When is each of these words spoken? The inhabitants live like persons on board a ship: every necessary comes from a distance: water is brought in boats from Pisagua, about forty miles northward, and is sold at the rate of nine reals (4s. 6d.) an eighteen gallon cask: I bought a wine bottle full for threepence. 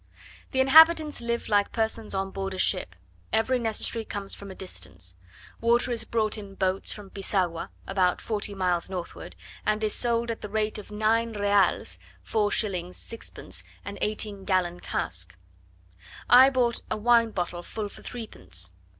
The 0.49 0.61
inhabitants 0.61 1.21
live 1.21 1.47
like 1.47 1.71
persons 1.71 2.15
on 2.15 2.31
board 2.31 2.55
a 2.55 2.57
ship: 2.57 2.95
every 3.31 3.59
necessary 3.59 4.03
comes 4.03 4.33
from 4.33 4.49
a 4.49 4.55
distance: 4.55 5.13
water 5.59 5.91
is 5.91 6.05
brought 6.05 6.39
in 6.39 6.55
boats 6.55 6.91
from 6.91 7.11
Pisagua, 7.11 7.69
about 7.85 8.19
forty 8.19 8.55
miles 8.55 8.89
northward, 8.89 9.35
and 9.63 9.83
is 9.83 9.93
sold 9.93 10.31
at 10.31 10.41
the 10.41 10.49
rate 10.49 10.79
of 10.79 10.89
nine 10.89 11.33
reals 11.33 11.99
(4s. 12.25 12.65
6d.) 12.89 13.63
an 13.85 13.99
eighteen 14.01 14.43
gallon 14.43 14.79
cask: 14.79 15.35
I 16.27 16.49
bought 16.49 16.81
a 16.89 16.97
wine 16.97 17.29
bottle 17.29 17.61
full 17.61 17.87
for 17.87 18.01
threepence. 18.01 18.71